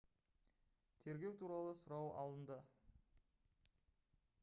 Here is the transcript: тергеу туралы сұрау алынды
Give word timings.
тергеу 1.09 1.35
туралы 1.43 1.77
сұрау 1.83 2.09
алынды 2.25 2.61